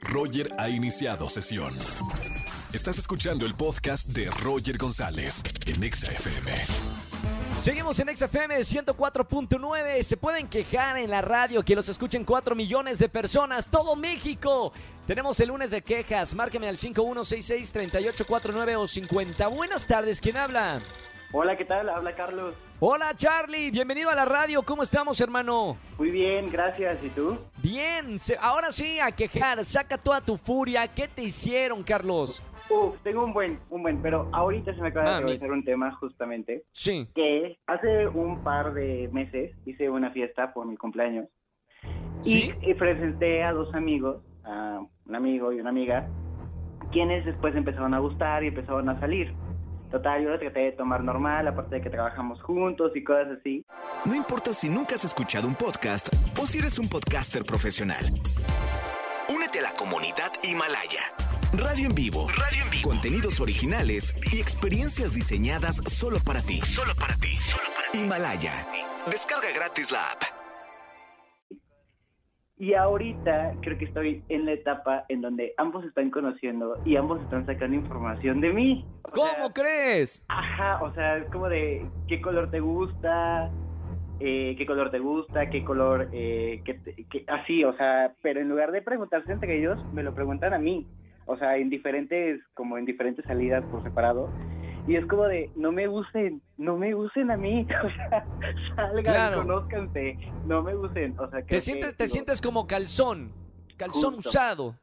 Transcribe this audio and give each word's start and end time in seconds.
Roger 0.00 0.52
ha 0.58 0.68
iniciado 0.68 1.28
sesión. 1.28 1.76
Estás 2.72 2.98
escuchando 2.98 3.46
el 3.46 3.54
podcast 3.54 4.08
de 4.08 4.30
Roger 4.30 4.78
González 4.78 5.42
en 5.66 5.82
Exa 5.82 6.12
FM. 6.12 6.52
Seguimos 7.58 7.98
en 7.98 8.16
XFM 8.16 8.58
104.9. 8.58 10.02
Se 10.02 10.16
pueden 10.16 10.48
quejar 10.48 10.96
en 10.98 11.10
la 11.10 11.20
radio 11.20 11.62
que 11.62 11.74
los 11.74 11.88
escuchen 11.88 12.24
4 12.24 12.54
millones 12.54 12.98
de 12.98 13.08
personas, 13.08 13.68
todo 13.68 13.96
México. 13.96 14.72
Tenemos 15.06 15.38
el 15.40 15.48
lunes 15.48 15.70
de 15.70 15.82
quejas. 15.82 16.34
Márqueme 16.34 16.68
al 16.68 16.78
5166-3849 16.78 18.76
o 18.78 18.86
50. 18.86 19.48
Buenas 19.48 19.86
tardes, 19.86 20.20
¿quién 20.20 20.36
habla? 20.36 20.80
Hola, 21.32 21.56
¿qué 21.56 21.64
tal? 21.64 21.88
Habla 21.88 22.14
Carlos. 22.16 22.54
Hola 22.80 23.14
Charlie, 23.16 23.70
bienvenido 23.70 24.10
a 24.10 24.14
la 24.14 24.24
radio. 24.24 24.62
¿Cómo 24.62 24.82
estamos, 24.82 25.20
hermano? 25.20 25.76
Muy 25.98 26.10
bien, 26.10 26.50
gracias. 26.50 27.02
¿Y 27.04 27.08
tú? 27.10 27.38
Bien, 27.62 28.16
ahora 28.40 28.72
sí 28.72 28.98
a 28.98 29.12
quejar. 29.12 29.62
Saca 29.64 29.96
toda 29.96 30.20
tu 30.20 30.36
furia. 30.36 30.88
¿Qué 30.88 31.06
te 31.06 31.22
hicieron, 31.22 31.84
Carlos? 31.84 32.42
Uf, 32.68 32.96
tengo 33.02 33.24
un 33.24 33.32
buen, 33.32 33.60
un 33.70 33.82
buen, 33.82 34.02
pero 34.02 34.28
ahorita 34.32 34.74
se 34.74 34.80
me 34.80 34.88
acaba 34.88 35.04
de 35.10 35.10
Ah, 35.10 35.18
mi- 35.20 35.22
atravesar 35.32 35.50
un 35.52 35.64
tema 35.64 35.92
justamente, 35.96 36.64
Sí. 36.72 37.08
que 37.14 37.58
hace 37.66 38.08
un 38.08 38.42
par 38.42 38.72
de 38.74 39.08
meses 39.12 39.54
hice 39.66 39.88
una 39.90 40.10
fiesta 40.10 40.52
por 40.52 40.66
mi 40.66 40.76
cumpleaños 40.76 41.26
¿Sí? 42.22 42.52
y, 42.62 42.70
y 42.70 42.74
presenté 42.74 43.42
a 43.42 43.52
dos 43.52 43.72
amigos, 43.74 44.22
a 44.44 44.80
un 45.06 45.14
amigo 45.14 45.52
y 45.52 45.60
una 45.60 45.70
amiga, 45.70 46.08
quienes 46.92 47.24
después 47.24 47.54
empezaron 47.56 47.92
a 47.94 47.98
gustar 47.98 48.42
y 48.44 48.48
empezaron 48.48 48.88
a 48.88 48.98
salir. 49.00 49.32
Total, 49.90 50.22
yo 50.22 50.30
lo 50.30 50.38
traté 50.38 50.60
de 50.60 50.72
tomar 50.72 51.02
normal, 51.02 51.48
aparte 51.48 51.76
de 51.76 51.82
que 51.82 51.90
trabajamos 51.90 52.40
juntos 52.42 52.92
y 52.94 53.02
cosas 53.02 53.38
así. 53.40 53.64
No 54.04 54.14
importa 54.14 54.52
si 54.52 54.68
nunca 54.68 54.94
has 54.94 55.04
escuchado 55.04 55.48
un 55.48 55.54
podcast 55.54 56.08
o 56.40 56.46
si 56.46 56.58
eres 56.58 56.78
un 56.78 56.88
podcaster 56.88 57.44
profesional. 57.44 58.04
Únete 59.28 59.58
a 59.58 59.62
la 59.62 59.72
comunidad 59.72 60.32
Himalaya. 60.42 61.02
Radio 61.52 61.86
en 61.86 61.94
vivo. 61.94 62.28
Radio 62.28 62.62
en 62.62 62.70
vivo. 62.70 62.88
Contenidos 62.90 63.40
originales 63.40 64.14
y 64.32 64.40
experiencias 64.40 65.12
diseñadas 65.12 65.80
solo 65.86 66.18
para 66.24 66.42
ti. 66.42 66.60
Solo 66.60 66.94
para 66.94 67.16
ti. 67.16 67.36
Himalaya. 67.92 68.66
Descarga 69.10 69.48
gratis 69.52 69.90
la 69.90 69.98
app. 70.10 70.39
Y 72.60 72.74
ahorita 72.74 73.54
creo 73.62 73.78
que 73.78 73.86
estoy 73.86 74.22
en 74.28 74.44
la 74.44 74.52
etapa 74.52 75.06
en 75.08 75.22
donde 75.22 75.54
ambos 75.56 75.82
están 75.86 76.10
conociendo 76.10 76.78
y 76.84 76.94
ambos 76.96 77.22
están 77.22 77.46
sacando 77.46 77.74
información 77.74 78.42
de 78.42 78.52
mí. 78.52 78.86
O 79.00 79.12
¿Cómo 79.12 79.28
sea, 79.30 79.52
crees? 79.54 80.26
Ajá, 80.28 80.78
o 80.82 80.92
sea, 80.92 81.16
es 81.16 81.30
como 81.30 81.48
de 81.48 81.88
qué 82.06 82.20
color 82.20 82.50
te 82.50 82.60
gusta, 82.60 83.50
eh, 84.18 84.54
qué 84.58 84.66
color 84.66 84.90
te 84.90 84.98
gusta, 84.98 85.48
qué 85.48 85.64
color, 85.64 86.10
eh, 86.12 86.60
qué 86.66 86.82
qué- 87.10 87.24
así, 87.28 87.64
o 87.64 87.74
sea, 87.78 88.12
pero 88.20 88.40
en 88.40 88.50
lugar 88.50 88.72
de 88.72 88.82
preguntarse 88.82 89.32
entre 89.32 89.56
ellos, 89.58 89.80
me 89.90 90.02
lo 90.02 90.12
preguntan 90.12 90.52
a 90.52 90.58
mí, 90.58 90.86
o 91.24 91.38
sea, 91.38 91.56
en 91.56 91.70
diferentes, 91.70 92.42
como 92.52 92.76
en 92.76 92.84
diferentes 92.84 93.24
salidas 93.24 93.64
por 93.70 93.82
separado, 93.82 94.34
y 94.90 94.96
es 94.96 95.06
como 95.06 95.24
de, 95.24 95.50
no 95.56 95.70
me 95.72 95.88
usen, 95.88 96.42
no 96.58 96.76
me 96.76 96.94
usen 96.94 97.30
a 97.30 97.36
mí, 97.36 97.66
o 97.84 97.90
sea, 97.90 98.26
salgan, 98.74 99.04
Claro. 99.04 99.38
conózcanse, 99.42 100.18
no 100.46 100.62
me 100.62 100.74
usen, 100.74 101.14
o 101.18 101.28
sea, 101.30 101.40
Te 101.40 101.46
que, 101.46 101.60
sientes, 101.60 101.96
te 101.96 102.04
digo, 102.04 102.12
sientes 102.12 102.40
como 102.40 102.66
calzón. 102.66 103.32
Calzón 103.76 104.14
Justo. 104.16 104.28
usado. 104.30 104.74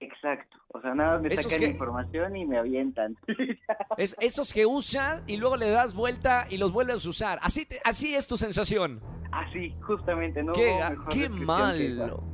Exacto, 0.00 0.58
o 0.74 0.80
sea, 0.80 0.94
nada, 0.96 1.12
más 1.12 1.22
me 1.22 1.28
Esos 1.32 1.44
sacan 1.44 1.60
que- 1.60 1.68
información 1.70 2.36
y 2.36 2.44
me 2.44 2.58
avientan. 2.58 3.16
Es 3.96 4.16
esos 4.20 4.52
que 4.52 4.66
usan 4.66 5.22
y 5.28 5.36
luego 5.36 5.56
le 5.56 5.70
das 5.70 5.94
vuelta 5.94 6.46
y 6.50 6.56
los 6.58 6.72
vuelves 6.72 7.06
a 7.06 7.08
usar. 7.08 7.38
Así, 7.40 7.64
te- 7.66 7.80
así 7.84 8.14
es 8.16 8.26
tu 8.26 8.36
sensación. 8.36 9.00
Así, 9.30 9.74
justamente, 9.82 10.42
¿no? 10.42 10.52
qué 10.54 10.76
qué 11.08 11.28
descripción 11.28 12.31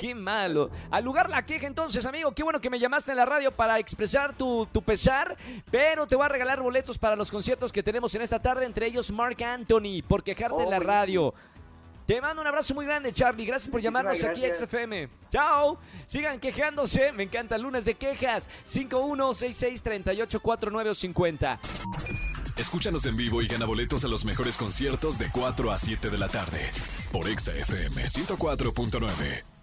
Qué 0.00 0.14
malo. 0.14 0.70
Al 0.90 1.04
lugar 1.04 1.28
la 1.30 1.44
queja 1.46 1.66
entonces, 1.66 2.04
amigo. 2.06 2.32
Qué 2.32 2.42
bueno 2.42 2.60
que 2.60 2.68
me 2.70 2.78
llamaste 2.78 3.10
en 3.12 3.16
la 3.18 3.26
radio 3.26 3.52
para 3.52 3.78
expresar 3.78 4.32
tu, 4.34 4.66
tu 4.66 4.82
pesar. 4.82 5.36
Pero 5.70 6.06
te 6.06 6.16
voy 6.16 6.24
a 6.24 6.28
regalar 6.28 6.60
boletos 6.60 6.98
para 6.98 7.16
los 7.16 7.30
conciertos 7.30 7.72
que 7.72 7.82
tenemos 7.82 8.14
en 8.14 8.22
esta 8.22 8.40
tarde, 8.40 8.64
entre 8.66 8.86
ellos 8.86 9.10
Mark 9.10 9.42
Anthony, 9.42 10.02
por 10.06 10.22
quejarte 10.22 10.62
en 10.62 10.70
la 10.70 10.76
Oh, 10.78 10.80
radio. 10.80 11.34
Te 12.06 12.20
mando 12.22 12.40
un 12.40 12.48
abrazo 12.48 12.74
muy 12.74 12.86
grande, 12.86 13.12
Charlie. 13.12 13.44
Gracias 13.44 13.70
por 13.70 13.80
llamarnos 13.82 14.22
aquí 14.24 14.44
a. 14.44 14.54
XFM. 14.54 15.08
Chao. 15.30 15.78
Sigan 16.06 16.40
quejándose. 16.40 17.12
Me 17.12 17.24
encanta 17.24 17.56
el 17.56 17.62
lunes 17.62 17.84
de 17.84 17.94
quejas. 17.94 18.48
51663849 18.64 20.88
o 20.88 20.94
50. 20.94 21.60
Escúchanos 22.56 23.04
en 23.06 23.16
vivo 23.16 23.40
y 23.42 23.46
gana 23.46 23.66
boletos 23.66 24.04
a 24.04 24.08
los 24.08 24.24
mejores 24.24 24.56
conciertos 24.56 25.16
de 25.18 25.30
4 25.30 25.70
a 25.70 25.78
7 25.78 26.10
de 26.10 26.18
la 26.18 26.28
tarde 26.28 26.60
por 27.12 27.28
Exa 27.28 27.54
FM 27.54 28.02
104.9. 28.02 29.57